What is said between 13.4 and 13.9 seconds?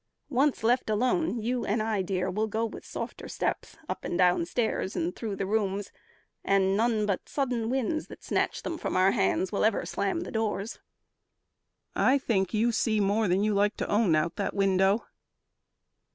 you like to